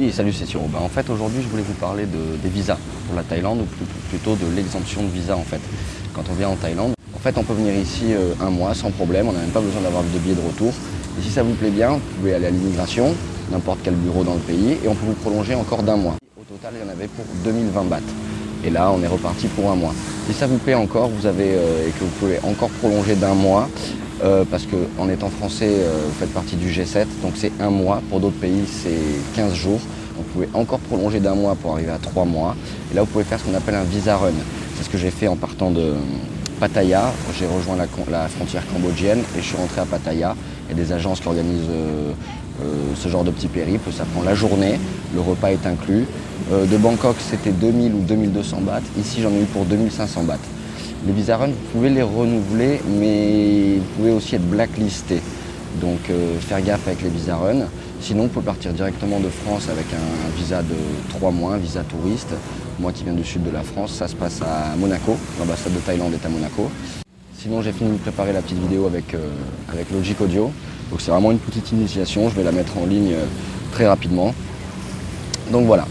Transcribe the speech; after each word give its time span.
Oui, 0.00 0.10
salut, 0.12 0.32
c'est 0.32 0.46
Siro. 0.46 0.64
En 0.80 0.88
fait, 0.88 1.10
aujourd'hui, 1.10 1.42
je 1.42 1.48
voulais 1.48 1.62
vous 1.62 1.74
parler 1.74 2.06
des 2.06 2.48
visas 2.48 2.78
pour 3.06 3.14
la 3.14 3.22
Thaïlande, 3.22 3.60
ou 3.60 3.84
plutôt 4.08 4.34
de 4.34 4.46
l'exemption 4.56 5.02
de 5.02 5.08
visa, 5.08 5.36
en 5.36 5.42
fait. 5.42 5.60
Quand 6.14 6.22
on 6.30 6.32
vient 6.32 6.48
en 6.48 6.54
Thaïlande, 6.54 6.94
en 7.14 7.18
fait, 7.18 7.36
on 7.36 7.42
peut 7.42 7.52
venir 7.52 7.74
ici 7.74 8.14
euh, 8.14 8.32
un 8.40 8.48
mois 8.48 8.72
sans 8.72 8.90
problème, 8.92 9.28
on 9.28 9.32
n'a 9.32 9.40
même 9.40 9.50
pas 9.50 9.60
besoin 9.60 9.82
d'avoir 9.82 10.02
de 10.02 10.18
billet 10.20 10.34
de 10.34 10.40
retour. 10.40 10.72
Et 11.18 11.22
si 11.22 11.28
ça 11.28 11.42
vous 11.42 11.52
plaît 11.52 11.68
bien, 11.68 11.90
vous 11.90 12.00
pouvez 12.16 12.32
aller 12.32 12.46
à 12.46 12.50
l'immigration, 12.50 13.14
n'importe 13.52 13.80
quel 13.84 13.92
bureau 13.92 14.24
dans 14.24 14.32
le 14.32 14.40
pays, 14.40 14.78
et 14.82 14.88
on 14.88 14.94
peut 14.94 15.04
vous 15.04 15.12
prolonger 15.12 15.54
encore 15.54 15.82
d'un 15.82 15.96
mois. 15.96 16.14
Au 16.40 16.44
total, 16.44 16.72
il 16.80 16.86
y 16.86 16.88
en 16.88 16.90
avait 16.90 17.08
pour 17.08 17.26
2020 17.44 17.84
bahts. 17.84 18.00
Et 18.64 18.70
là, 18.70 18.90
on 18.90 19.02
est 19.02 19.06
reparti 19.06 19.48
pour 19.48 19.70
un 19.70 19.74
mois. 19.74 19.92
Si 20.26 20.32
ça 20.32 20.46
vous 20.46 20.56
plaît 20.56 20.76
encore, 20.76 21.10
vous 21.10 21.26
avez 21.26 21.56
euh, 21.56 21.86
et 21.86 21.90
que 21.90 22.00
vous 22.00 22.16
pouvez 22.18 22.38
encore 22.42 22.70
prolonger 22.70 23.16
d'un 23.16 23.34
mois, 23.34 23.68
euh, 24.22 24.44
parce 24.50 24.66
qu'en 24.66 25.08
étant 25.08 25.30
français, 25.30 25.70
vous 26.06 26.12
faites 26.18 26.32
partie 26.34 26.56
du 26.56 26.68
G7, 26.68 27.06
donc 27.22 27.32
c'est 27.36 27.52
un 27.58 27.70
mois. 27.70 28.02
Pour 28.10 28.20
d'autres 28.20 28.38
pays, 28.38 28.64
c'est 28.66 28.98
15 29.34 29.54
jours. 29.54 29.80
Vous 30.32 30.42
pouvez 30.44 30.48
encore 30.54 30.78
prolonger 30.78 31.18
d'un 31.18 31.34
mois 31.34 31.56
pour 31.56 31.72
arriver 31.72 31.90
à 31.90 31.98
trois 31.98 32.24
mois. 32.24 32.54
Et 32.92 32.94
là, 32.94 33.02
vous 33.02 33.08
pouvez 33.08 33.24
faire 33.24 33.40
ce 33.40 33.44
qu'on 33.44 33.54
appelle 33.54 33.74
un 33.74 33.82
visa 33.82 34.16
run. 34.16 34.30
C'est 34.76 34.84
ce 34.84 34.88
que 34.88 34.96
j'ai 34.96 35.10
fait 35.10 35.26
en 35.26 35.34
partant 35.34 35.72
de 35.72 35.94
Pattaya. 36.60 37.12
J'ai 37.36 37.46
rejoint 37.46 37.76
la, 37.76 38.28
frontière 38.28 38.62
cambodgienne 38.72 39.20
et 39.36 39.40
je 39.40 39.46
suis 39.46 39.56
rentré 39.56 39.80
à 39.80 39.86
Pattaya. 39.86 40.36
Il 40.68 40.76
y 40.76 40.80
a 40.80 40.84
des 40.84 40.92
agences 40.92 41.18
qui 41.18 41.26
organisent 41.26 41.68
ce 42.94 43.08
genre 43.08 43.24
de 43.24 43.32
petit 43.32 43.48
périple. 43.48 43.90
Ça 43.92 44.04
prend 44.04 44.22
la 44.22 44.36
journée, 44.36 44.78
le 45.14 45.20
repas 45.20 45.48
est 45.48 45.66
inclus. 45.66 46.06
de 46.52 46.76
Bangkok, 46.76 47.16
c'était 47.18 47.50
2000 47.50 47.92
ou 47.94 48.00
2200 48.00 48.60
bahts. 48.60 48.82
Ici, 49.00 49.22
j'en 49.22 49.30
ai 49.30 49.40
eu 49.40 49.46
pour 49.46 49.64
2500 49.64 50.22
bahts. 50.22 50.38
Les 51.06 51.12
visa 51.12 51.38
run, 51.38 51.46
vous 51.48 51.52
pouvez 51.72 51.88
les 51.88 52.02
renouveler, 52.02 52.80
mais 52.86 53.76
vous 53.78 53.96
pouvez 53.96 54.12
aussi 54.12 54.34
être 54.34 54.48
blacklisté. 54.48 55.22
Donc 55.80 55.98
euh, 56.10 56.38
faire 56.40 56.60
gaffe 56.60 56.86
avec 56.86 57.02
les 57.02 57.08
visa 57.08 57.36
run. 57.36 57.66
Sinon, 58.00 58.24
on 58.24 58.28
peut 58.28 58.40
partir 58.40 58.72
directement 58.72 59.20
de 59.20 59.28
France 59.28 59.68
avec 59.68 59.86
un, 59.92 60.36
visa 60.36 60.62
de 60.62 60.74
3 61.10 61.30
mois, 61.30 61.58
visa 61.58 61.82
touriste. 61.82 62.32
Moi 62.78 62.92
qui 62.92 63.04
viens 63.04 63.12
du 63.12 63.24
sud 63.24 63.42
de 63.42 63.50
la 63.50 63.62
France, 63.62 63.92
ça 63.92 64.08
se 64.08 64.16
passe 64.16 64.40
à 64.40 64.74
Monaco. 64.76 65.16
L'ambassade 65.38 65.74
de 65.74 65.78
Thaïlande 65.78 66.14
est 66.14 66.24
à 66.24 66.28
Monaco. 66.30 66.70
Sinon, 67.36 67.62
j'ai 67.62 67.72
fini 67.72 67.92
de 67.92 67.98
préparer 67.98 68.32
la 68.32 68.40
petite 68.40 68.58
vidéo 68.58 68.86
avec, 68.86 69.14
euh, 69.14 69.28
avec 69.70 69.90
Logic 69.90 70.18
Audio. 70.20 70.50
Donc 70.90 71.00
c'est 71.00 71.10
vraiment 71.10 71.30
une 71.30 71.38
petite 71.38 71.72
initiation. 71.72 72.28
Je 72.30 72.34
vais 72.34 72.44
la 72.44 72.52
mettre 72.52 72.78
en 72.78 72.86
ligne 72.86 73.12
euh, 73.12 73.24
très 73.72 73.86
rapidement. 73.86 74.34
Donc 75.52 75.66
voilà. 75.66 75.86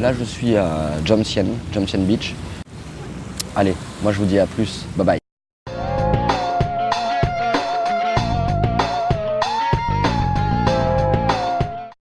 Là, 0.00 0.12
je 0.12 0.24
suis 0.24 0.56
à 0.56 0.92
Jomsien, 1.04 1.44
Jomsien 1.72 2.00
Beach. 2.00 2.34
Allez, 3.54 3.74
moi 4.02 4.12
je 4.12 4.18
vous 4.18 4.26
dis 4.26 4.38
à 4.38 4.46
plus. 4.46 4.86
Bye 4.96 5.06
bye. 5.06 5.21